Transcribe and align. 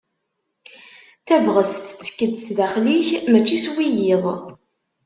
Tabɣest 1.27 1.81
tettek-d 1.85 2.33
s 2.45 2.47
daxel-ik 2.57 3.07
mačči 3.31 3.57
s 3.65 3.67
wiyiḍ. 3.73 4.25